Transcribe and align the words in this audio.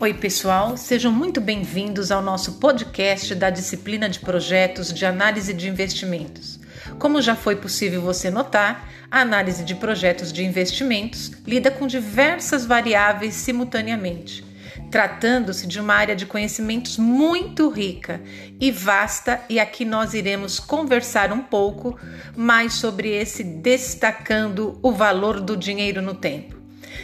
Oi, 0.00 0.14
pessoal, 0.14 0.76
sejam 0.76 1.10
muito 1.10 1.40
bem-vindos 1.40 2.12
ao 2.12 2.22
nosso 2.22 2.60
podcast 2.60 3.34
da 3.34 3.50
disciplina 3.50 4.08
de 4.08 4.20
projetos 4.20 4.92
de 4.92 5.04
análise 5.04 5.52
de 5.52 5.68
investimentos. 5.68 6.60
Como 7.00 7.20
já 7.20 7.34
foi 7.34 7.56
possível 7.56 8.00
você 8.00 8.30
notar, 8.30 8.88
a 9.10 9.22
análise 9.22 9.64
de 9.64 9.74
projetos 9.74 10.32
de 10.32 10.44
investimentos 10.44 11.32
lida 11.44 11.68
com 11.68 11.84
diversas 11.84 12.64
variáveis 12.64 13.34
simultaneamente, 13.34 14.44
tratando-se 14.88 15.66
de 15.66 15.80
uma 15.80 15.94
área 15.94 16.14
de 16.14 16.26
conhecimentos 16.26 16.96
muito 16.96 17.68
rica 17.68 18.20
e 18.60 18.70
vasta, 18.70 19.40
e 19.48 19.58
aqui 19.58 19.84
nós 19.84 20.14
iremos 20.14 20.60
conversar 20.60 21.32
um 21.32 21.42
pouco 21.42 21.98
mais 22.36 22.74
sobre 22.74 23.08
esse 23.16 23.42
destacando 23.42 24.78
o 24.80 24.92
valor 24.92 25.40
do 25.40 25.56
dinheiro 25.56 26.00
no 26.00 26.14
tempo 26.14 26.57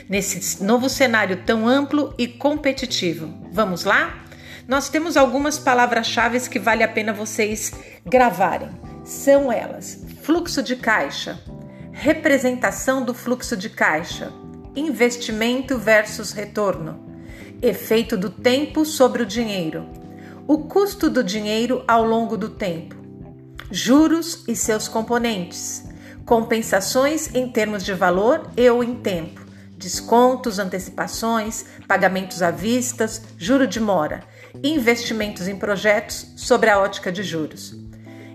nesse 0.08 0.62
novo 0.62 0.88
cenário 0.88 1.42
tão 1.44 1.68
amplo 1.68 2.14
e 2.18 2.26
competitivo. 2.28 3.32
Vamos 3.52 3.84
lá? 3.84 4.24
Nós 4.66 4.88
temos 4.88 5.16
algumas 5.16 5.58
palavras-chave 5.58 6.40
que 6.48 6.58
vale 6.58 6.82
a 6.82 6.88
pena 6.88 7.12
vocês 7.12 7.72
gravarem. 8.04 8.70
São 9.04 9.52
elas: 9.52 10.02
fluxo 10.22 10.62
de 10.62 10.76
caixa, 10.76 11.38
representação 11.92 13.04
do 13.04 13.12
fluxo 13.12 13.56
de 13.56 13.68
caixa, 13.68 14.32
investimento 14.74 15.78
versus 15.78 16.32
retorno, 16.32 17.04
efeito 17.60 18.16
do 18.16 18.30
tempo 18.30 18.86
sobre 18.86 19.22
o 19.22 19.26
dinheiro, 19.26 19.86
o 20.46 20.58
custo 20.58 21.10
do 21.10 21.22
dinheiro 21.22 21.84
ao 21.86 22.04
longo 22.04 22.36
do 22.36 22.48
tempo, 22.48 22.96
juros 23.70 24.44
e 24.48 24.56
seus 24.56 24.88
componentes, 24.88 25.84
compensações 26.24 27.34
em 27.34 27.48
termos 27.48 27.84
de 27.84 27.92
valor 27.92 28.50
e 28.56 28.68
ou 28.70 28.82
em 28.82 28.94
tempo 28.94 29.43
descontos, 29.84 30.58
antecipações, 30.58 31.66
pagamentos 31.86 32.42
à 32.42 32.50
vista, 32.50 33.06
juro 33.36 33.66
de 33.66 33.78
mora, 33.78 34.24
investimentos 34.62 35.46
em 35.46 35.56
projetos 35.56 36.32
sobre 36.36 36.70
a 36.70 36.80
ótica 36.80 37.12
de 37.12 37.22
juros. 37.22 37.76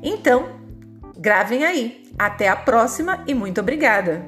Então, 0.03 0.47
gravem 1.17 1.66
aí. 1.66 2.08
Até 2.17 2.47
a 2.47 2.56
próxima 2.56 3.23
e 3.28 3.33
muito 3.33 3.61
obrigada! 3.61 4.23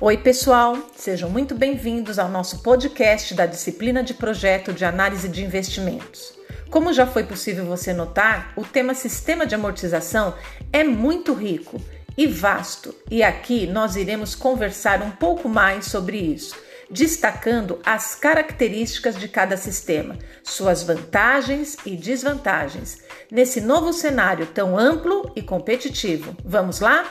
Oi, 0.00 0.18
pessoal! 0.18 0.76
Sejam 0.96 1.30
muito 1.30 1.54
bem-vindos 1.54 2.18
ao 2.18 2.28
nosso 2.28 2.62
podcast 2.62 3.34
da 3.34 3.46
disciplina 3.46 4.02
de 4.02 4.14
projeto 4.14 4.72
de 4.72 4.84
análise 4.84 5.28
de 5.28 5.42
investimentos. 5.42 6.43
Como 6.70 6.92
já 6.92 7.06
foi 7.06 7.24
possível 7.24 7.64
você 7.64 7.92
notar, 7.92 8.52
o 8.56 8.64
tema 8.64 8.94
sistema 8.94 9.46
de 9.46 9.54
amortização 9.54 10.34
é 10.72 10.82
muito 10.82 11.32
rico 11.32 11.80
e 12.16 12.26
vasto, 12.26 12.94
e 13.10 13.22
aqui 13.22 13.66
nós 13.66 13.96
iremos 13.96 14.34
conversar 14.34 15.02
um 15.02 15.10
pouco 15.10 15.48
mais 15.48 15.86
sobre 15.86 16.16
isso, 16.16 16.56
destacando 16.90 17.80
as 17.84 18.14
características 18.14 19.16
de 19.16 19.26
cada 19.26 19.56
sistema, 19.56 20.16
suas 20.42 20.82
vantagens 20.82 21.76
e 21.84 21.96
desvantagens, 21.96 23.02
nesse 23.30 23.60
novo 23.60 23.92
cenário 23.92 24.46
tão 24.46 24.78
amplo 24.78 25.32
e 25.34 25.42
competitivo. 25.42 26.36
Vamos 26.44 26.80
lá? 26.80 27.04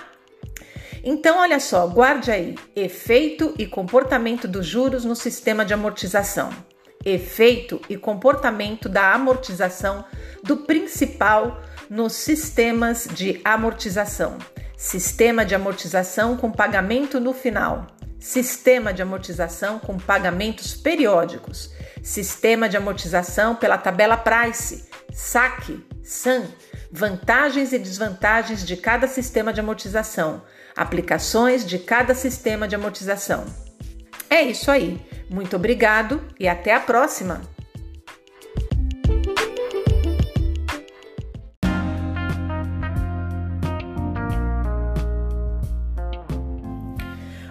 Então, 1.03 1.39
olha 1.39 1.59
só, 1.59 1.85
guarde 1.87 2.31
aí: 2.31 2.55
efeito 2.73 3.53
e 3.57 3.67
comportamento 3.67 4.47
dos 4.47 4.65
juros 4.65 5.03
no 5.03 5.15
sistema 5.15 5.65
de 5.65 5.73
amortização 5.73 6.49
efeito 7.05 7.81
e 7.89 7.97
comportamento 7.97 8.87
da 8.87 9.13
amortização 9.13 10.05
do 10.43 10.57
principal 10.57 11.61
nos 11.89 12.13
sistemas 12.13 13.07
de 13.13 13.39
amortização. 13.43 14.37
Sistema 14.77 15.45
de 15.45 15.55
amortização 15.55 16.35
com 16.35 16.51
pagamento 16.51 17.19
no 17.19 17.33
final. 17.33 17.87
Sistema 18.19 18.93
de 18.93 19.01
amortização 19.01 19.79
com 19.79 19.97
pagamentos 19.97 20.73
periódicos. 20.73 21.71
Sistema 22.01 22.67
de 22.67 22.77
amortização 22.77 23.55
pela 23.55 23.77
tabela 23.77 24.17
Price. 24.17 24.85
Saque, 25.11 25.85
SAM. 26.01 26.45
Vantagens 26.91 27.73
e 27.73 27.79
desvantagens 27.79 28.65
de 28.65 28.77
cada 28.77 29.07
sistema 29.07 29.51
de 29.51 29.59
amortização. 29.59 30.43
Aplicações 30.75 31.65
de 31.65 31.79
cada 31.79 32.15
sistema 32.15 32.67
de 32.67 32.75
amortização. 32.75 33.45
É 34.29 34.41
isso 34.41 34.71
aí. 34.71 34.99
Muito 35.33 35.55
obrigado 35.55 36.21
e 36.39 36.47
até 36.47 36.75
a 36.75 36.79
próxima! 36.79 37.41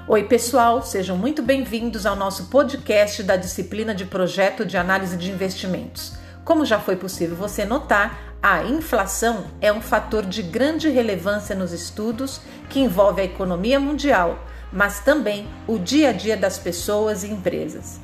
Oi, 0.07 0.23
pessoal, 0.23 0.81
sejam 0.85 1.17
muito 1.17 1.43
bem-vindos 1.43 2.07
ao 2.07 2.15
nosso 2.15 2.45
podcast 2.45 3.21
da 3.25 3.35
disciplina 3.35 3.93
de 3.93 4.05
projeto 4.05 4.65
de 4.65 4.77
análise 4.77 5.17
de 5.17 5.33
investimentos. 5.33 6.13
Como 6.45 6.65
já 6.65 6.79
foi 6.79 6.95
possível 6.95 7.35
você 7.35 7.65
notar, 7.65 8.37
a 8.41 8.63
inflação 8.63 9.47
é 9.61 9.73
um 9.73 9.81
fator 9.81 10.25
de 10.25 10.45
grande 10.45 10.89
relevância 10.89 11.57
nos 11.57 11.73
estudos 11.73 12.43
que 12.71 12.79
envolve 12.79 13.23
a 13.23 13.25
economia 13.25 13.81
mundial 13.81 14.39
mas 14.73 15.01
também 15.01 15.47
o 15.67 15.79
dia 15.79 16.11
a 16.11 16.13
dia 16.13 16.37
das 16.37 16.59
pessoas 16.59 17.23
e 17.25 17.29
empresas. 17.29 18.01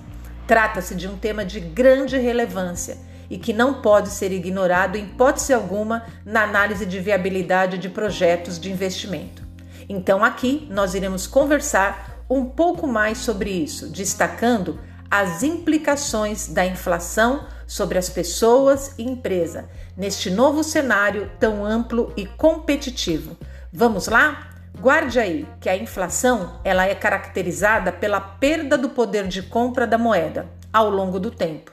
Trata-se 0.47 0.95
de 0.95 1.09
um 1.09 1.17
tema 1.17 1.45
de 1.45 1.61
grande 1.61 2.19
relevância 2.19 2.99
e 3.31 3.39
que 3.39 3.53
não 3.53 3.83
pode 3.83 4.09
ser 4.09 4.33
ignorado 4.33 4.97
em 4.97 5.05
hipótese 5.05 5.53
alguma 5.53 6.05
na 6.25 6.43
análise 6.43 6.87
de 6.87 6.99
viabilidade 7.01 7.79
de 7.79 7.89
projetos 7.89 8.59
de 8.59 8.71
investimento. 8.71 9.43
Então, 9.89 10.25
aqui 10.25 10.67
nós 10.71 10.95
iremos 10.95 11.27
conversar 11.27 12.25
um 12.29 12.45
pouco 12.45 12.87
mais 12.87 13.19
sobre 13.19 13.51
isso, 13.51 13.89
destacando 13.89 14.79
as 15.11 15.43
implicações 15.43 16.49
da 16.49 16.67
inflação 16.67 17.47
sobre 17.67 17.99
as 17.99 18.09
pessoas 18.09 18.95
e 18.99 19.03
empresa 19.03 19.69
neste 19.97 20.31
novo 20.31 20.63
cenário 20.63 21.31
tão 21.39 21.65
amplo 21.65 22.13
e 22.17 22.27
competitivo. 22.27 23.37
Vamos 23.73 24.09
lá? 24.09 24.48
Guarde 24.81 25.19
aí 25.19 25.45
que 25.61 25.69
a 25.69 25.77
inflação 25.77 26.61
ela 26.63 26.87
é 26.87 26.95
caracterizada 26.95 27.91
pela 27.91 28.21
perda 28.21 28.79
do 28.79 28.91
poder 28.91 29.27
de 29.27 29.43
compra 29.43 29.89
da 29.89 29.99
moeda 29.99 30.47
ao 30.73 30.89
longo 30.89 31.19
do 31.19 31.33
tempo, 31.33 31.73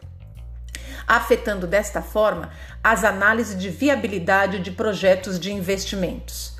afetando 1.07 1.67
desta 1.67 2.01
forma 2.01 2.49
as 2.83 3.03
análises 3.03 3.55
de 3.59 3.69
viabilidade 3.69 4.57
de 4.57 4.71
projetos 4.71 5.39
de 5.39 5.53
investimentos. 5.53 6.57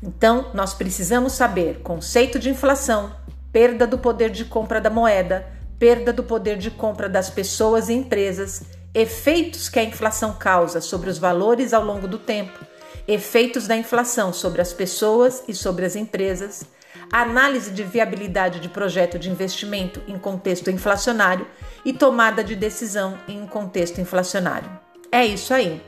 Então, 0.00 0.52
nós 0.54 0.72
precisamos 0.72 1.32
saber 1.32 1.80
conceito 1.80 2.38
de 2.38 2.48
inflação, 2.48 3.16
perda 3.52 3.84
do 3.84 3.98
poder 3.98 4.30
de 4.30 4.44
compra 4.44 4.80
da 4.80 4.90
moeda, 4.90 5.48
perda 5.80 6.12
do 6.12 6.22
poder 6.22 6.58
de 6.58 6.70
compra 6.70 7.08
das 7.08 7.28
pessoas 7.28 7.88
e 7.88 7.94
empresas, 7.94 8.62
efeitos 8.94 9.68
que 9.68 9.80
a 9.80 9.84
inflação 9.84 10.32
causa 10.34 10.80
sobre 10.80 11.10
os 11.10 11.18
valores 11.18 11.72
ao 11.72 11.84
longo 11.84 12.06
do 12.06 12.20
tempo 12.20 12.67
efeitos 13.08 13.66
da 13.66 13.74
inflação 13.74 14.34
sobre 14.34 14.60
as 14.60 14.72
pessoas 14.72 15.42
e 15.48 15.54
sobre 15.54 15.86
as 15.86 15.96
empresas, 15.96 16.66
análise 17.10 17.70
de 17.70 17.82
viabilidade 17.82 18.60
de 18.60 18.68
projeto 18.68 19.18
de 19.18 19.30
investimento 19.30 20.02
em 20.06 20.18
contexto 20.18 20.70
inflacionário 20.70 21.46
e 21.84 21.92
tomada 21.92 22.44
de 22.44 22.54
decisão 22.54 23.18
em 23.26 23.40
um 23.40 23.46
contexto 23.46 23.98
inflacionário. 23.98 24.70
É 25.10 25.24
isso 25.24 25.54
aí. 25.54 25.82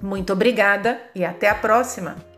Muito 0.00 0.32
obrigada 0.32 0.98
e 1.14 1.22
até 1.22 1.50
a 1.50 1.54
próxima! 1.54 2.33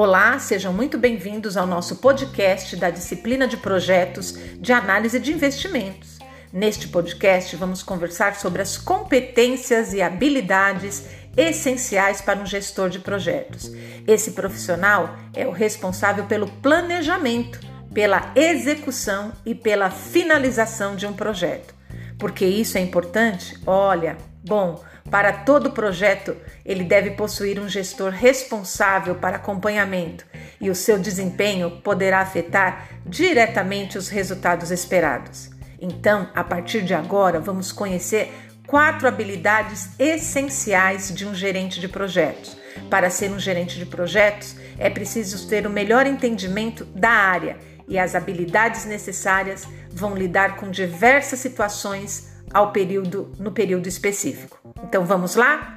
Olá, 0.00 0.38
sejam 0.38 0.72
muito 0.72 0.96
bem-vindos 0.96 1.56
ao 1.56 1.66
nosso 1.66 1.96
podcast 1.96 2.76
da 2.76 2.88
disciplina 2.88 3.48
de 3.48 3.56
projetos 3.56 4.32
de 4.60 4.72
análise 4.72 5.18
de 5.18 5.32
investimentos. 5.32 6.20
Neste 6.52 6.86
podcast, 6.86 7.56
vamos 7.56 7.82
conversar 7.82 8.36
sobre 8.36 8.62
as 8.62 8.78
competências 8.78 9.92
e 9.92 10.00
habilidades 10.00 11.04
essenciais 11.36 12.20
para 12.20 12.38
um 12.38 12.46
gestor 12.46 12.90
de 12.90 13.00
projetos. 13.00 13.72
Esse 14.06 14.30
profissional 14.30 15.16
é 15.34 15.44
o 15.48 15.50
responsável 15.50 16.26
pelo 16.26 16.46
planejamento, 16.46 17.58
pela 17.92 18.30
execução 18.36 19.32
e 19.44 19.52
pela 19.52 19.90
finalização 19.90 20.94
de 20.94 21.08
um 21.08 21.12
projeto. 21.12 21.74
Por 22.16 22.30
que 22.30 22.44
isso 22.44 22.78
é 22.78 22.80
importante? 22.80 23.58
Olha, 23.66 24.16
bom, 24.46 24.80
para 25.10 25.32
todo 25.32 25.72
projeto, 25.72 26.36
ele 26.64 26.84
deve 26.84 27.12
possuir 27.12 27.58
um 27.58 27.68
gestor 27.68 28.10
responsável 28.10 29.14
para 29.14 29.36
acompanhamento 29.36 30.26
e 30.60 30.68
o 30.68 30.74
seu 30.74 30.98
desempenho 30.98 31.80
poderá 31.82 32.20
afetar 32.20 32.88
diretamente 33.06 33.96
os 33.96 34.08
resultados 34.08 34.70
esperados. 34.70 35.50
Então, 35.80 36.28
a 36.34 36.42
partir 36.42 36.82
de 36.82 36.92
agora, 36.92 37.40
vamos 37.40 37.72
conhecer 37.72 38.32
quatro 38.66 39.08
habilidades 39.08 39.90
essenciais 39.98 41.12
de 41.14 41.26
um 41.26 41.34
gerente 41.34 41.80
de 41.80 41.88
projetos. 41.88 42.56
Para 42.90 43.08
ser 43.08 43.30
um 43.30 43.38
gerente 43.38 43.78
de 43.78 43.86
projetos, 43.86 44.56
é 44.78 44.90
preciso 44.90 45.48
ter 45.48 45.66
o 45.66 45.70
melhor 45.70 46.06
entendimento 46.06 46.84
da 46.84 47.10
área 47.10 47.56
e 47.88 47.98
as 47.98 48.14
habilidades 48.14 48.84
necessárias 48.84 49.66
vão 49.90 50.14
lidar 50.14 50.56
com 50.56 50.70
diversas 50.70 51.38
situações 51.38 52.28
ao 52.52 52.72
período 52.72 53.32
no 53.38 53.52
período 53.52 53.88
específico. 53.88 54.58
Então 54.82 55.04
vamos 55.04 55.34
lá? 55.34 55.74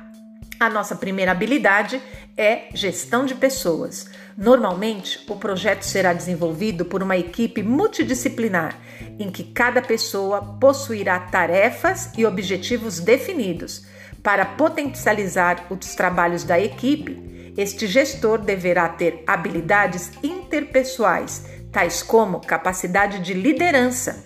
A 0.59 0.69
nossa 0.69 0.95
primeira 0.95 1.31
habilidade 1.31 2.00
é 2.38 2.68
gestão 2.73 3.25
de 3.25 3.33
pessoas. 3.33 4.07
Normalmente, 4.38 5.19
o 5.27 5.35
projeto 5.35 5.81
será 5.83 6.13
desenvolvido 6.13 6.85
por 6.85 7.01
uma 7.01 7.18
equipe 7.18 7.63
multidisciplinar, 7.63 8.77
em 9.19 9.31
que 9.31 9.44
cada 9.44 9.81
pessoa 9.81 10.57
possuirá 10.59 11.19
tarefas 11.19 12.12
e 12.15 12.25
objetivos 12.25 13.00
definidos. 13.00 13.85
Para 14.21 14.45
potencializar 14.45 15.65
os 15.69 15.95
trabalhos 15.95 16.44
da 16.44 16.59
equipe, 16.59 17.53
este 17.57 17.88
gestor 17.88 18.38
deverá 18.38 18.88
ter 18.88 19.24
habilidades 19.25 20.12
interpessoais, 20.21 21.44
tais 21.71 22.03
como 22.03 22.39
capacidade 22.39 23.19
de 23.19 23.33
liderança, 23.33 24.25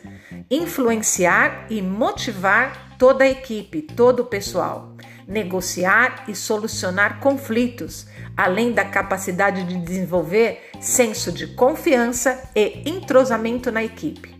influenciar 0.50 1.68
e 1.70 1.82
motivar 1.82 2.98
toda 2.98 3.24
a 3.24 3.30
equipe, 3.30 3.82
todo 3.82 4.22
o 4.22 4.26
pessoal 4.26 4.96
negociar 5.28 6.26
e 6.28 6.36
solucionar 6.36 7.20
conflitos, 7.20 8.08
além 8.36 8.72
da 8.72 8.86
capacidade 8.86 9.64
de 9.64 9.78
desenvolver 9.78 10.70
senso 10.80 11.32
de 11.32 11.48
confiança 11.48 12.50
e 12.56 12.88
entrosamento 12.90 13.72
na 13.72 13.84
equipe. 13.84 14.36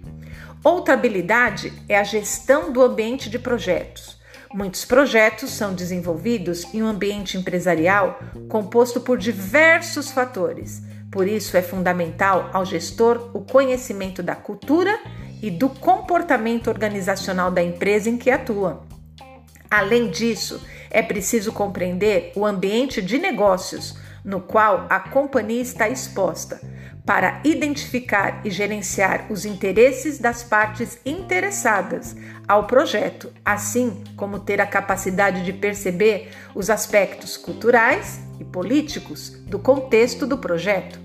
Outra 0.64 0.94
habilidade 0.94 1.74
é 1.88 1.98
a 1.98 2.04
gestão 2.04 2.72
do 2.72 2.82
ambiente 2.82 3.30
de 3.30 3.38
projetos. 3.38 4.16
Muitos 4.54 4.86
projetos 4.86 5.52
são 5.52 5.74
desenvolvidos 5.74 6.74
em 6.74 6.82
um 6.82 6.88
ambiente 6.88 7.38
empresarial 7.38 8.20
composto 8.48 9.02
por 9.02 9.18
diversos 9.18 10.12
fatores. 10.12 10.82
Por 11.12 11.28
isso, 11.28 11.56
é 11.56 11.62
fundamental 11.62 12.50
ao 12.54 12.66
gestor 12.66 13.32
o 13.34 13.42
conhecimento 13.42 14.24
da 14.24 14.36
cultura 14.36 14.98
e 15.42 15.50
do 15.52 15.70
comportamento 15.70 16.68
organizacional 16.68 17.52
da 17.52 17.64
empresa 17.64 18.10
em 18.10 18.18
que 18.18 18.32
atua. 18.32 18.86
Além 19.70 20.10
disso, 20.10 20.62
é 20.90 21.02
preciso 21.02 21.52
compreender 21.52 22.32
o 22.36 22.46
ambiente 22.46 23.02
de 23.02 23.18
negócios 23.18 23.98
no 24.24 24.42
qual 24.42 24.88
a 24.90 25.00
companhia 25.00 25.62
está 25.62 25.88
exposta, 25.88 26.60
para 27.06 27.40
identificar 27.44 28.42
e 28.44 28.50
gerenciar 28.50 29.28
os 29.30 29.46
interesses 29.46 30.18
das 30.18 30.44
partes 30.44 30.98
interessadas 31.06 32.16
ao 32.48 32.66
projeto, 32.66 33.32
assim 33.46 34.04
como 34.18 34.40
ter 34.40 34.60
a 34.60 34.66
capacidade 34.66 35.46
de 35.46 35.54
perceber 35.54 36.32
os 36.56 36.72
aspectos 36.72 37.38
culturais 37.38 38.20
e 38.40 38.44
políticos 38.44 39.30
do 39.46 39.60
contexto 39.60 40.26
do 40.26 40.40
projeto. 40.40 41.00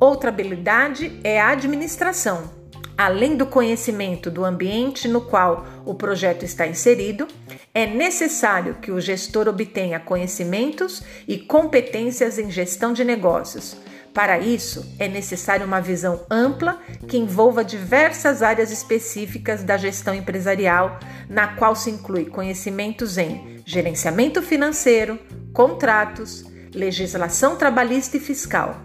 Outra 0.00 0.30
habilidade 0.30 1.20
é 1.22 1.38
a 1.38 1.50
administração 1.50 2.63
Além 2.96 3.36
do 3.36 3.44
conhecimento 3.44 4.30
do 4.30 4.44
ambiente 4.44 5.08
no 5.08 5.20
qual 5.20 5.66
o 5.84 5.94
projeto 5.94 6.44
está 6.44 6.66
inserido, 6.66 7.26
é 7.74 7.86
necessário 7.86 8.76
que 8.76 8.92
o 8.92 9.00
gestor 9.00 9.48
obtenha 9.48 9.98
conhecimentos 9.98 11.02
e 11.26 11.36
competências 11.38 12.38
em 12.38 12.50
gestão 12.50 12.92
de 12.92 13.02
negócios. 13.02 13.76
Para 14.14 14.38
isso, 14.38 14.94
é 14.96 15.08
necessário 15.08 15.66
uma 15.66 15.80
visão 15.80 16.24
ampla 16.30 16.80
que 17.08 17.18
envolva 17.18 17.64
diversas 17.64 18.44
áreas 18.44 18.70
específicas 18.70 19.64
da 19.64 19.76
gestão 19.76 20.14
empresarial, 20.14 21.00
na 21.28 21.48
qual 21.48 21.74
se 21.74 21.90
inclui 21.90 22.26
conhecimentos 22.26 23.18
em 23.18 23.60
gerenciamento 23.66 24.40
financeiro, 24.40 25.18
contratos, 25.52 26.44
legislação 26.72 27.56
trabalhista 27.56 28.16
e 28.16 28.20
fiscal, 28.20 28.80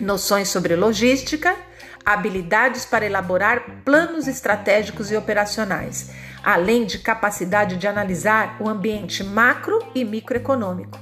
noções 0.00 0.48
sobre 0.48 0.74
logística 0.76 1.54
habilidades 2.04 2.84
para 2.84 3.06
elaborar 3.06 3.82
planos 3.84 4.28
estratégicos 4.28 5.10
e 5.10 5.16
operacionais, 5.16 6.10
além 6.42 6.84
de 6.84 6.98
capacidade 6.98 7.76
de 7.76 7.86
analisar 7.86 8.56
o 8.60 8.68
ambiente 8.68 9.24
macro 9.24 9.78
e 9.94 10.04
microeconômico. 10.04 10.98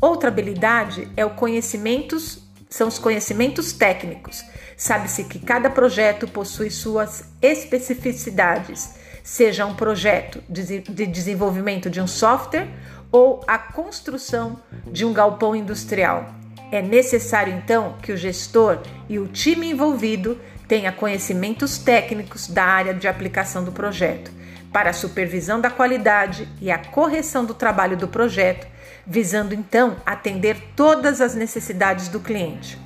Outra 0.00 0.28
habilidade 0.28 1.08
é 1.16 1.24
o 1.24 1.30
conhecimentos, 1.30 2.42
são 2.68 2.88
os 2.88 2.98
conhecimentos 2.98 3.72
técnicos. 3.72 4.44
Sabe-se 4.76 5.24
que 5.24 5.38
cada 5.38 5.70
projeto 5.70 6.26
possui 6.26 6.70
suas 6.70 7.24
especificidades, 7.40 8.94
seja 9.22 9.64
um 9.64 9.74
projeto 9.74 10.42
de 10.48 11.06
desenvolvimento 11.06 11.88
de 11.88 12.00
um 12.00 12.06
software 12.06 12.68
ou 13.12 13.44
a 13.46 13.58
construção 13.58 14.60
de 14.86 15.04
um 15.04 15.12
galpão 15.12 15.54
industrial. 15.54 16.41
É 16.72 16.80
necessário 16.80 17.52
então 17.52 17.96
que 18.00 18.12
o 18.12 18.16
gestor 18.16 18.78
e 19.06 19.18
o 19.18 19.28
time 19.28 19.70
envolvido 19.70 20.40
tenha 20.66 20.90
conhecimentos 20.90 21.76
técnicos 21.76 22.48
da 22.48 22.64
área 22.64 22.94
de 22.94 23.06
aplicação 23.06 23.62
do 23.62 23.70
projeto, 23.70 24.30
para 24.72 24.88
a 24.88 24.94
supervisão 24.94 25.60
da 25.60 25.68
qualidade 25.68 26.48
e 26.62 26.70
a 26.70 26.78
correção 26.78 27.44
do 27.44 27.52
trabalho 27.52 27.94
do 27.94 28.08
projeto, 28.08 28.66
visando 29.06 29.54
então 29.54 29.98
atender 30.06 30.56
todas 30.74 31.20
as 31.20 31.34
necessidades 31.34 32.08
do 32.08 32.20
cliente. 32.20 32.78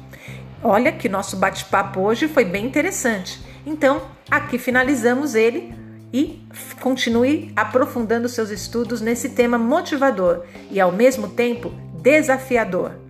Olha 0.64 0.90
que 0.90 1.08
nosso 1.08 1.36
bate-papo 1.36 2.00
hoje 2.00 2.26
foi 2.26 2.44
bem 2.44 2.66
interessante. 2.66 3.40
Então, 3.64 4.02
aqui 4.28 4.58
finalizamos 4.58 5.36
ele 5.36 5.72
e 6.12 6.44
continue 6.80 7.52
aprofundando 7.54 8.28
seus 8.28 8.50
estudos 8.50 9.00
nesse 9.00 9.28
tema 9.28 9.56
motivador 9.56 10.44
e 10.72 10.80
ao 10.80 10.90
mesmo 10.90 11.28
tempo 11.28 11.72
desafiador. 12.02 13.05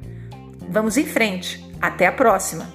Vamos 0.77 0.99
em 0.99 1.07
frente. 1.07 1.65
Até 1.81 2.07
a 2.07 2.13
próxima! 2.13 2.71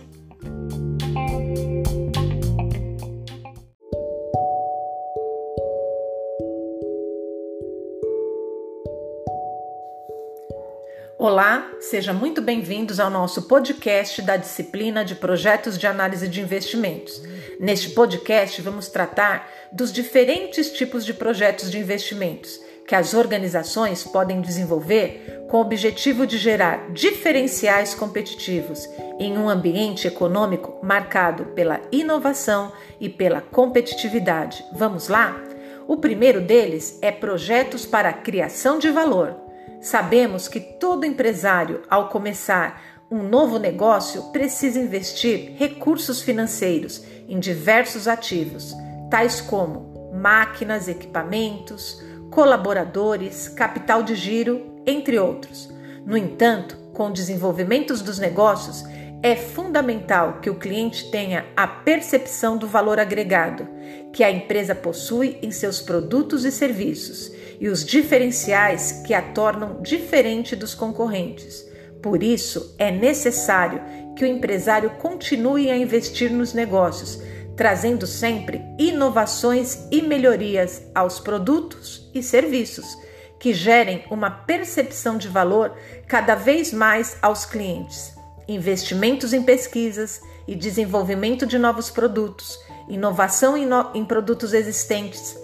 Olá, 11.19 11.71
sejam 11.79 12.15
muito 12.15 12.41
bem-vindos 12.41 12.99
ao 12.99 13.11
nosso 13.11 13.43
podcast 13.43 14.19
da 14.23 14.35
disciplina 14.35 15.05
de 15.05 15.13
Projetos 15.13 15.77
de 15.77 15.85
Análise 15.85 16.27
de 16.27 16.41
Investimentos. 16.41 17.21
Neste 17.59 17.91
podcast, 17.91 18.59
vamos 18.63 18.87
tratar 18.89 19.47
dos 19.71 19.93
diferentes 19.93 20.71
tipos 20.71 21.05
de 21.05 21.13
projetos 21.13 21.69
de 21.69 21.77
investimentos 21.77 22.59
que 22.91 22.95
as 22.95 23.13
organizações 23.13 24.03
podem 24.03 24.41
desenvolver 24.41 25.45
com 25.49 25.59
o 25.59 25.61
objetivo 25.61 26.27
de 26.27 26.37
gerar 26.37 26.91
diferenciais 26.91 27.95
competitivos 27.95 28.85
em 29.17 29.37
um 29.37 29.47
ambiente 29.47 30.09
econômico 30.09 30.77
marcado 30.85 31.45
pela 31.55 31.79
inovação 31.89 32.69
e 32.99 33.07
pela 33.07 33.39
competitividade. 33.39 34.65
Vamos 34.73 35.07
lá? 35.07 35.41
O 35.87 35.95
primeiro 35.95 36.41
deles 36.41 36.99
é 37.01 37.13
projetos 37.13 37.85
para 37.85 38.09
a 38.09 38.13
criação 38.13 38.77
de 38.77 38.89
valor. 38.89 39.37
Sabemos 39.79 40.49
que 40.49 40.59
todo 40.59 41.05
empresário, 41.05 41.83
ao 41.89 42.09
começar 42.09 42.83
um 43.09 43.23
novo 43.23 43.57
negócio, 43.57 44.23
precisa 44.33 44.77
investir 44.77 45.53
recursos 45.55 46.21
financeiros 46.21 47.01
em 47.25 47.39
diversos 47.39 48.05
ativos, 48.05 48.75
tais 49.09 49.39
como 49.39 49.90
máquinas, 50.11 50.87
equipamentos, 50.87 52.01
colaboradores, 52.29 53.47
capital 53.47 54.03
de 54.03 54.15
giro, 54.15 54.61
entre 54.85 55.19
outros. 55.19 55.69
No 56.05 56.17
entanto, 56.17 56.77
com 56.93 57.07
o 57.07 57.13
desenvolvimento 57.13 57.93
dos 57.95 58.19
negócios, 58.19 58.83
é 59.23 59.35
fundamental 59.35 60.39
que 60.41 60.49
o 60.49 60.55
cliente 60.55 61.11
tenha 61.11 61.45
a 61.55 61.67
percepção 61.67 62.57
do 62.57 62.67
valor 62.67 62.99
agregado 62.99 63.67
que 64.11 64.23
a 64.23 64.31
empresa 64.31 64.75
possui 64.75 65.37
em 65.41 65.51
seus 65.51 65.79
produtos 65.79 66.43
e 66.43 66.51
serviços 66.51 67.31
e 67.59 67.67
os 67.69 67.85
diferenciais 67.85 69.03
que 69.05 69.13
a 69.13 69.21
tornam 69.21 69.81
diferente 69.81 70.55
dos 70.55 70.73
concorrentes. 70.73 71.65
Por 72.01 72.23
isso, 72.23 72.75
é 72.77 72.91
necessário 72.91 73.81
que 74.15 74.25
o 74.25 74.27
empresário 74.27 74.89
continue 74.91 75.69
a 75.69 75.77
investir 75.77 76.31
nos 76.31 76.53
negócios, 76.53 77.21
trazendo 77.55 78.07
sempre 78.07 78.61
inovações 78.77 79.87
e 79.91 80.01
melhorias 80.01 80.83
aos 80.95 81.19
produtos 81.19 82.09
e 82.13 82.23
serviços 82.23 82.97
que 83.39 83.53
gerem 83.53 84.05
uma 84.11 84.29
percepção 84.29 85.17
de 85.17 85.27
valor 85.27 85.73
cada 86.07 86.35
vez 86.35 86.71
mais 86.71 87.17
aos 87.21 87.43
clientes. 87.43 88.13
Investimentos 88.47 89.33
em 89.33 89.41
pesquisas 89.41 90.21
e 90.47 90.55
desenvolvimento 90.55 91.45
de 91.45 91.57
novos 91.57 91.89
produtos, 91.89 92.59
inovação 92.87 93.57
em, 93.57 93.65
no 93.65 93.89
em 93.95 94.05
produtos 94.05 94.53
existentes, 94.53 95.35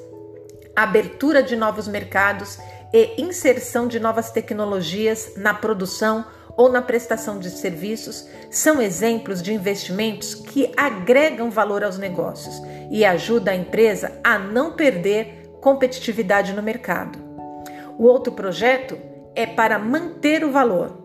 abertura 0.75 1.41
de 1.41 1.55
novos 1.55 1.87
mercados 1.87 2.59
e 2.93 3.19
inserção 3.19 3.87
de 3.87 3.99
novas 3.99 4.29
tecnologias 4.29 5.33
na 5.35 5.53
produção 5.53 6.23
ou 6.57 6.67
na 6.67 6.81
prestação 6.81 7.39
de 7.39 7.51
serviços 7.51 8.27
são 8.49 8.81
exemplos 8.81 9.41
de 9.41 9.53
investimentos 9.53 10.33
que 10.33 10.73
agregam 10.75 11.51
valor 11.51 11.83
aos 11.83 11.99
negócios 11.99 12.59
e 12.89 13.05
ajudam 13.05 13.53
a 13.53 13.57
empresa 13.57 14.19
a 14.23 14.39
não 14.39 14.75
perder 14.75 15.51
competitividade 15.61 16.53
no 16.53 16.63
mercado. 16.63 17.19
O 17.97 18.03
outro 18.03 18.33
projeto 18.33 18.97
é 19.35 19.45
para 19.45 19.77
manter 19.77 20.43
o 20.43 20.51
valor. 20.51 20.97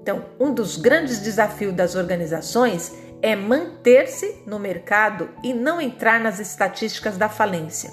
Então, 0.00 0.24
um 0.38 0.54
dos 0.54 0.76
grandes 0.76 1.18
desafios 1.18 1.74
das 1.74 1.96
organizações 1.96 2.94
é 3.20 3.36
manter-se 3.36 4.42
no 4.46 4.58
mercado 4.58 5.28
e 5.42 5.52
não 5.52 5.80
entrar 5.80 6.20
nas 6.20 6.38
estatísticas 6.38 7.16
da 7.18 7.28
falência. 7.28 7.90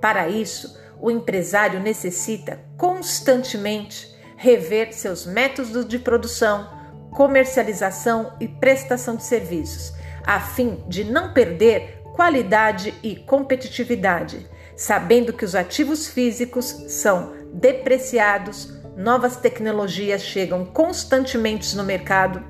Para 0.00 0.28
isso, 0.28 0.78
o 1.00 1.10
empresário 1.10 1.80
necessita 1.80 2.60
constantemente 2.76 4.17
rever 4.38 4.94
seus 4.94 5.26
métodos 5.26 5.84
de 5.84 5.98
produção, 5.98 6.68
comercialização 7.10 8.34
e 8.38 8.46
prestação 8.46 9.16
de 9.16 9.24
serviços, 9.24 9.92
a 10.24 10.38
fim 10.38 10.84
de 10.86 11.02
não 11.02 11.32
perder 11.32 12.00
qualidade 12.14 12.94
e 13.02 13.16
competitividade, 13.16 14.48
sabendo 14.76 15.32
que 15.32 15.44
os 15.44 15.56
ativos 15.56 16.06
físicos 16.06 16.66
são 16.86 17.32
depreciados, 17.52 18.72
novas 18.96 19.36
tecnologias 19.36 20.22
chegam 20.22 20.64
constantemente 20.64 21.76
no 21.76 21.82
mercado 21.82 22.40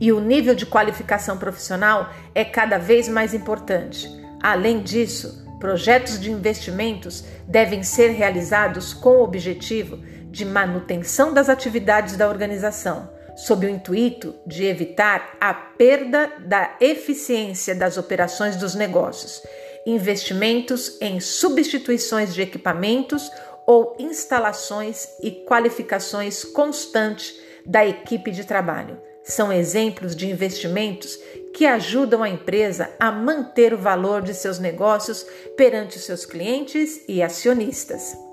e 0.00 0.12
o 0.12 0.20
nível 0.20 0.54
de 0.54 0.64
qualificação 0.64 1.38
profissional 1.38 2.08
é 2.34 2.44
cada 2.44 2.78
vez 2.78 3.08
mais 3.08 3.34
importante. 3.34 4.08
Além 4.40 4.80
disso, 4.80 5.44
projetos 5.58 6.20
de 6.20 6.30
investimentos 6.30 7.24
devem 7.48 7.82
ser 7.82 8.10
realizados 8.10 8.94
com 8.94 9.16
o 9.16 9.24
objetivo 9.24 9.98
de 10.34 10.44
manutenção 10.44 11.32
das 11.32 11.48
atividades 11.48 12.16
da 12.16 12.28
organização, 12.28 13.08
sob 13.36 13.66
o 13.66 13.70
intuito 13.70 14.34
de 14.44 14.64
evitar 14.64 15.36
a 15.40 15.54
perda 15.54 16.32
da 16.40 16.76
eficiência 16.80 17.72
das 17.72 17.96
operações 17.96 18.56
dos 18.56 18.74
negócios, 18.74 19.40
investimentos 19.86 20.98
em 21.00 21.20
substituições 21.20 22.34
de 22.34 22.42
equipamentos 22.42 23.30
ou 23.64 23.96
instalações 23.98 25.08
e 25.22 25.30
qualificações 25.30 26.44
constantes 26.44 27.38
da 27.64 27.86
equipe 27.86 28.32
de 28.32 28.44
trabalho. 28.44 29.00
São 29.22 29.52
exemplos 29.52 30.16
de 30.16 30.28
investimentos 30.28 31.16
que 31.54 31.64
ajudam 31.64 32.24
a 32.24 32.28
empresa 32.28 32.90
a 32.98 33.12
manter 33.12 33.72
o 33.72 33.78
valor 33.78 34.20
de 34.20 34.34
seus 34.34 34.58
negócios 34.58 35.24
perante 35.56 35.98
seus 36.00 36.26
clientes 36.26 37.02
e 37.06 37.22
acionistas. 37.22 38.23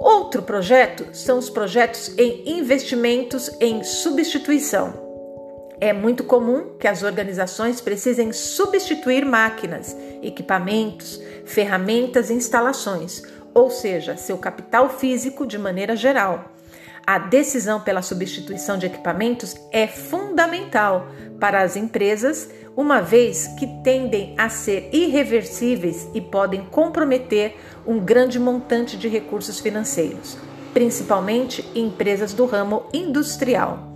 Outro 0.00 0.40
projeto 0.42 1.06
são 1.12 1.38
os 1.38 1.50
projetos 1.50 2.16
em 2.16 2.58
investimentos 2.58 3.50
em 3.60 3.84
substituição. 3.84 4.94
É 5.78 5.92
muito 5.92 6.24
comum 6.24 6.74
que 6.78 6.88
as 6.88 7.02
organizações 7.02 7.82
precisem 7.82 8.32
substituir 8.32 9.26
máquinas, 9.26 9.94
equipamentos, 10.22 11.20
ferramentas 11.44 12.30
e 12.30 12.32
instalações, 12.32 13.22
ou 13.52 13.70
seja, 13.70 14.16
seu 14.16 14.38
capital 14.38 14.88
físico 14.88 15.46
de 15.46 15.58
maneira 15.58 15.94
geral. 15.94 16.49
A 17.10 17.18
decisão 17.18 17.80
pela 17.80 18.02
substituição 18.02 18.78
de 18.78 18.86
equipamentos 18.86 19.56
é 19.72 19.88
fundamental 19.88 21.08
para 21.40 21.60
as 21.60 21.74
empresas, 21.74 22.48
uma 22.76 23.00
vez 23.00 23.48
que 23.58 23.66
tendem 23.82 24.32
a 24.38 24.48
ser 24.48 24.88
irreversíveis 24.92 26.08
e 26.14 26.20
podem 26.20 26.64
comprometer 26.66 27.56
um 27.84 27.98
grande 27.98 28.38
montante 28.38 28.96
de 28.96 29.08
recursos 29.08 29.58
financeiros, 29.58 30.38
principalmente 30.72 31.68
em 31.74 31.86
empresas 31.86 32.32
do 32.32 32.46
ramo 32.46 32.84
industrial. 32.94 33.88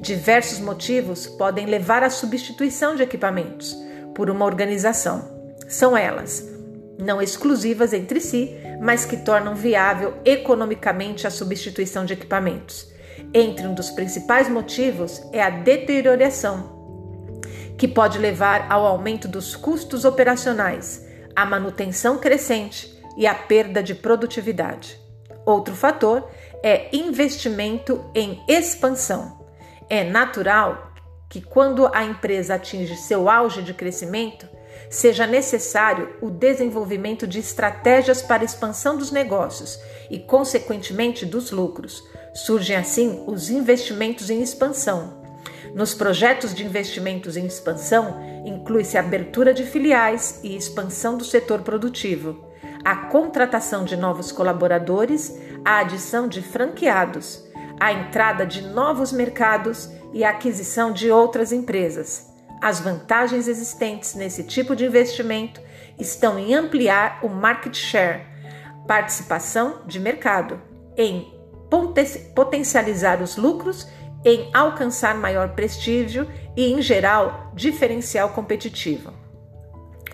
Diversos 0.00 0.58
motivos 0.58 1.28
podem 1.28 1.64
levar 1.64 2.02
à 2.02 2.10
substituição 2.10 2.96
de 2.96 3.04
equipamentos 3.04 3.72
por 4.16 4.28
uma 4.28 4.44
organização. 4.44 5.30
São 5.68 5.96
elas: 5.96 6.44
não 6.98 7.22
exclusivas 7.22 7.92
entre 7.92 8.20
si, 8.20 8.56
mas 8.80 9.04
que 9.04 9.16
tornam 9.16 9.54
viável 9.54 10.14
economicamente 10.24 11.26
a 11.26 11.30
substituição 11.30 12.04
de 12.04 12.12
equipamentos. 12.12 12.92
Entre 13.32 13.66
um 13.66 13.74
dos 13.74 13.90
principais 13.90 14.48
motivos 14.48 15.22
é 15.32 15.42
a 15.42 15.50
deterioração, 15.50 16.76
que 17.76 17.86
pode 17.86 18.18
levar 18.18 18.66
ao 18.70 18.84
aumento 18.84 19.28
dos 19.28 19.54
custos 19.54 20.04
operacionais, 20.04 21.06
à 21.34 21.44
manutenção 21.46 22.18
crescente 22.18 22.98
e 23.16 23.26
à 23.26 23.34
perda 23.34 23.82
de 23.82 23.94
produtividade. 23.94 24.98
Outro 25.46 25.74
fator 25.74 26.28
é 26.62 26.94
investimento 26.94 28.04
em 28.14 28.42
expansão. 28.48 29.38
É 29.88 30.04
natural 30.04 30.92
que, 31.28 31.40
quando 31.40 31.88
a 31.94 32.04
empresa 32.04 32.54
atinge 32.54 32.96
seu 32.96 33.28
auge 33.28 33.62
de 33.62 33.72
crescimento, 33.72 34.48
seja 34.90 35.26
necessário 35.26 36.16
o 36.20 36.30
desenvolvimento 36.30 37.26
de 37.26 37.38
estratégias 37.38 38.22
para 38.22 38.44
expansão 38.44 38.96
dos 38.96 39.10
negócios 39.10 39.78
e, 40.10 40.18
consequentemente, 40.18 41.26
dos 41.26 41.50
lucros. 41.50 42.02
Surgem 42.34 42.76
assim 42.76 43.24
os 43.26 43.50
investimentos 43.50 44.30
em 44.30 44.42
expansão. 44.42 45.18
Nos 45.74 45.94
projetos 45.94 46.54
de 46.54 46.64
investimentos 46.64 47.36
em 47.36 47.46
expansão, 47.46 48.18
inclui-se 48.44 48.96
a 48.96 49.00
abertura 49.00 49.52
de 49.52 49.64
filiais 49.64 50.40
e 50.42 50.56
expansão 50.56 51.18
do 51.18 51.24
setor 51.24 51.60
produtivo, 51.62 52.48
a 52.84 52.96
contratação 52.96 53.84
de 53.84 53.96
novos 53.96 54.32
colaboradores, 54.32 55.36
a 55.64 55.80
adição 55.80 56.26
de 56.26 56.40
franqueados, 56.40 57.44
a 57.78 57.92
entrada 57.92 58.46
de 58.46 58.62
novos 58.62 59.12
mercados 59.12 59.90
e 60.12 60.24
a 60.24 60.30
aquisição 60.30 60.92
de 60.92 61.10
outras 61.10 61.52
empresas. 61.52 62.26
As 62.60 62.80
vantagens 62.80 63.46
existentes 63.46 64.14
nesse 64.14 64.42
tipo 64.42 64.74
de 64.74 64.84
investimento 64.84 65.60
estão 65.98 66.38
em 66.38 66.54
ampliar 66.54 67.20
o 67.22 67.28
market 67.28 67.74
share, 67.74 68.26
participação 68.86 69.82
de 69.86 70.00
mercado, 70.00 70.60
em 70.96 71.32
potencializar 72.34 73.22
os 73.22 73.36
lucros, 73.36 73.86
em 74.24 74.50
alcançar 74.52 75.14
maior 75.14 75.50
prestígio 75.50 76.28
e, 76.56 76.72
em 76.72 76.82
geral, 76.82 77.52
diferencial 77.54 78.30
competitivo. 78.30 79.12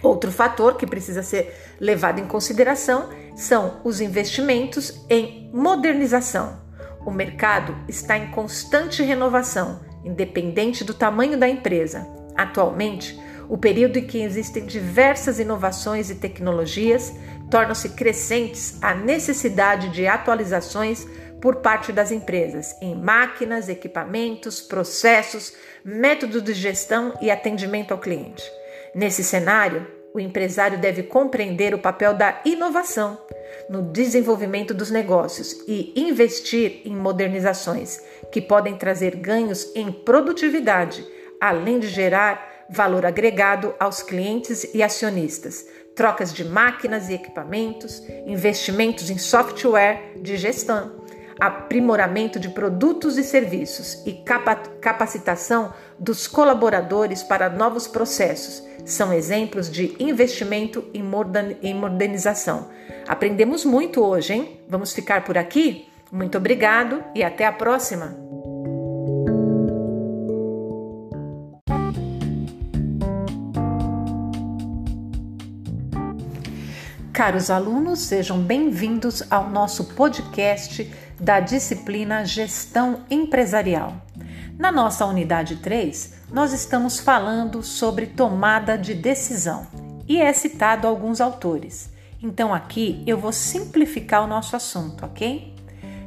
Outro 0.02 0.30
fator 0.30 0.76
que 0.76 0.86
precisa 0.86 1.22
ser 1.22 1.56
levado 1.80 2.18
em 2.18 2.26
consideração 2.26 3.08
são 3.34 3.80
os 3.84 4.02
investimentos 4.02 5.06
em 5.08 5.50
modernização. 5.54 6.62
O 7.06 7.10
mercado 7.10 7.74
está 7.88 8.18
em 8.18 8.30
constante 8.30 9.02
renovação, 9.02 9.80
independente 10.04 10.84
do 10.84 10.92
tamanho 10.92 11.38
da 11.38 11.48
empresa. 11.48 12.06
Atualmente, 12.36 13.18
o 13.48 13.58
período 13.58 13.98
em 13.98 14.06
que 14.06 14.22
existem 14.22 14.64
diversas 14.64 15.38
inovações 15.38 16.10
e 16.10 16.14
tecnologias 16.14 17.12
torna-se 17.50 17.90
crescentes 17.90 18.78
a 18.82 18.94
necessidade 18.94 19.90
de 19.90 20.06
atualizações 20.06 21.06
por 21.40 21.56
parte 21.56 21.92
das 21.92 22.10
empresas 22.10 22.74
em 22.80 22.94
máquinas, 22.94 23.68
equipamentos, 23.68 24.62
processos, 24.62 25.52
métodos 25.84 26.42
de 26.42 26.54
gestão 26.54 27.12
e 27.20 27.30
atendimento 27.30 27.92
ao 27.92 27.98
cliente. 27.98 28.42
Nesse 28.94 29.22
cenário, 29.22 29.86
o 30.14 30.20
empresário 30.20 30.78
deve 30.78 31.02
compreender 31.02 31.74
o 31.74 31.78
papel 31.78 32.14
da 32.14 32.40
inovação 32.44 33.18
no 33.68 33.82
desenvolvimento 33.82 34.72
dos 34.72 34.90
negócios 34.90 35.52
e 35.66 35.92
investir 35.96 36.80
em 36.84 36.94
modernizações 36.94 38.00
que 38.30 38.40
podem 38.40 38.76
trazer 38.76 39.16
ganhos 39.16 39.70
em 39.74 39.90
produtividade 39.90 41.04
além 41.44 41.78
de 41.78 41.88
gerar 41.88 42.64
valor 42.70 43.04
agregado 43.04 43.74
aos 43.78 44.02
clientes 44.02 44.66
e 44.72 44.82
acionistas, 44.82 45.66
trocas 45.94 46.32
de 46.32 46.42
máquinas 46.42 47.10
e 47.10 47.12
equipamentos, 47.12 48.02
investimentos 48.26 49.10
em 49.10 49.18
software 49.18 50.14
de 50.22 50.38
gestão, 50.38 51.04
aprimoramento 51.38 52.40
de 52.40 52.48
produtos 52.48 53.18
e 53.18 53.22
serviços 53.22 54.02
e 54.06 54.24
capacitação 54.80 55.74
dos 55.98 56.26
colaboradores 56.26 57.22
para 57.22 57.50
novos 57.50 57.86
processos. 57.86 58.66
São 58.86 59.12
exemplos 59.12 59.70
de 59.70 59.94
investimento 59.98 60.82
em 60.94 61.74
modernização. 61.74 62.70
Aprendemos 63.06 63.66
muito 63.66 64.02
hoje, 64.02 64.32
hein? 64.32 64.60
Vamos 64.66 64.94
ficar 64.94 65.24
por 65.24 65.36
aqui? 65.36 65.90
Muito 66.10 66.38
obrigado 66.38 67.04
e 67.14 67.22
até 67.22 67.44
a 67.44 67.52
próxima! 67.52 68.23
Caros 77.14 77.48
alunos, 77.48 78.00
sejam 78.00 78.40
bem-vindos 78.42 79.22
ao 79.30 79.48
nosso 79.48 79.84
podcast 79.94 80.92
da 81.20 81.38
disciplina 81.38 82.24
Gestão 82.24 83.02
Empresarial. 83.08 83.94
Na 84.58 84.72
nossa 84.72 85.06
unidade 85.06 85.58
3, 85.58 86.12
nós 86.32 86.52
estamos 86.52 86.98
falando 86.98 87.62
sobre 87.62 88.06
tomada 88.06 88.76
de 88.76 88.94
decisão 88.94 89.64
e 90.08 90.20
é 90.20 90.32
citado 90.32 90.88
alguns 90.88 91.20
autores. 91.20 91.88
Então 92.20 92.52
aqui 92.52 93.00
eu 93.06 93.16
vou 93.16 93.30
simplificar 93.30 94.24
o 94.24 94.26
nosso 94.26 94.56
assunto, 94.56 95.06
ok? 95.06 95.54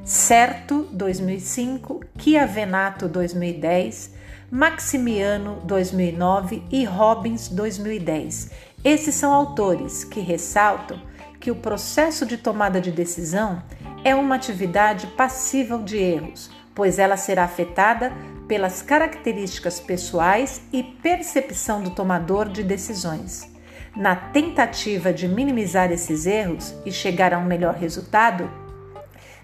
Certo 0.03 0.89
2005, 0.91 2.01
Chiavenato 2.19 3.07
2010, 3.07 4.11
Maximiano 4.49 5.61
2009 5.65 6.63
e 6.71 6.85
Robbins 6.85 7.49
2010 7.49 8.51
esses 8.83 9.15
são 9.15 9.33
autores 9.33 10.05
que 10.05 10.21
ressaltam 10.21 11.01
que 11.41 11.51
o 11.51 11.55
processo 11.55 12.25
de 12.25 12.37
tomada 12.37 12.79
de 12.79 12.89
decisão 12.89 13.61
é 14.05 14.15
uma 14.15 14.35
atividade 14.35 15.07
passível 15.07 15.83
de 15.83 15.97
erros, 15.97 16.49
pois 16.73 16.97
ela 16.97 17.17
será 17.17 17.43
afetada 17.43 18.13
pelas 18.47 18.81
características 18.81 19.81
pessoais 19.81 20.61
e 20.71 20.81
percepção 20.81 21.83
do 21.83 21.89
tomador 21.89 22.47
de 22.47 22.63
decisões. 22.63 23.51
Na 23.93 24.15
tentativa 24.15 25.11
de 25.11 25.27
minimizar 25.27 25.91
esses 25.91 26.25
erros 26.25 26.73
e 26.85 26.91
chegar 26.91 27.33
a 27.33 27.37
um 27.37 27.45
melhor 27.45 27.73
resultado, 27.73 28.49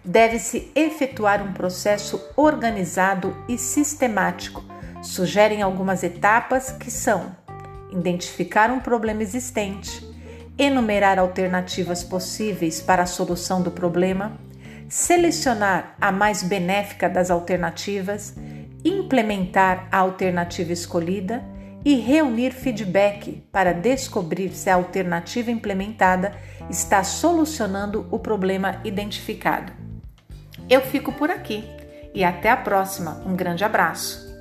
deve-se 0.06 0.72
efetuar 0.74 1.46
um 1.46 1.52
processo 1.52 2.24
organizado 2.38 3.36
e 3.50 3.58
sistemático. 3.58 4.73
Sugerem 5.04 5.62
algumas 5.62 6.02
etapas 6.02 6.72
que 6.72 6.90
são: 6.90 7.36
identificar 7.92 8.72
um 8.72 8.80
problema 8.80 9.22
existente, 9.22 10.04
enumerar 10.58 11.20
alternativas 11.20 12.04
possíveis 12.04 12.82
para 12.82 13.04
a 13.04 13.06
solução 13.06 13.62
do 13.62 13.70
problema, 13.70 14.40
selecionar 14.88 15.96
a 16.00 16.10
mais 16.10 16.42
benéfica 16.42 17.10
das 17.10 17.30
alternativas, 17.30 18.34
implementar 18.84 19.90
a 19.92 19.98
alternativa 19.98 20.72
escolhida 20.72 21.44
e 21.84 21.96
reunir 21.96 22.52
feedback 22.52 23.44
para 23.52 23.74
descobrir 23.74 24.52
se 24.52 24.70
a 24.70 24.76
alternativa 24.76 25.52
implementada 25.52 26.34
está 26.70 27.04
solucionando 27.04 28.08
o 28.10 28.20
problema 28.20 28.80
identificado. 28.86 29.74
Eu 30.70 30.80
fico 30.80 31.12
por 31.12 31.30
aqui 31.30 31.66
e 32.14 32.24
até 32.24 32.50
a 32.50 32.56
próxima. 32.56 33.22
Um 33.26 33.36
grande 33.36 33.66
abraço. 33.66 34.33